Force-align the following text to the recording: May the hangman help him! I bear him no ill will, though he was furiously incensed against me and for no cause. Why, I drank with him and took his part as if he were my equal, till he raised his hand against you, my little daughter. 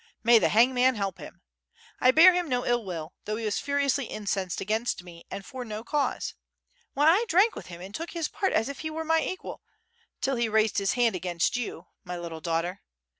May 0.23 0.39
the 0.39 0.49
hangman 0.49 0.95
help 0.95 1.19
him! 1.19 1.43
I 1.99 2.09
bear 2.09 2.33
him 2.33 2.49
no 2.49 2.65
ill 2.65 2.83
will, 2.83 3.13
though 3.25 3.35
he 3.35 3.45
was 3.45 3.59
furiously 3.59 4.05
incensed 4.07 4.59
against 4.59 5.03
me 5.03 5.25
and 5.29 5.45
for 5.45 5.63
no 5.63 5.83
cause. 5.83 6.33
Why, 6.95 7.09
I 7.11 7.25
drank 7.29 7.53
with 7.55 7.67
him 7.67 7.81
and 7.81 7.93
took 7.93 8.13
his 8.13 8.27
part 8.27 8.51
as 8.51 8.67
if 8.67 8.79
he 8.79 8.89
were 8.89 9.05
my 9.05 9.21
equal, 9.21 9.61
till 10.19 10.37
he 10.37 10.49
raised 10.49 10.79
his 10.79 10.93
hand 10.93 11.15
against 11.15 11.55
you, 11.55 11.85
my 12.03 12.17
little 12.17 12.41
daughter. 12.41 12.81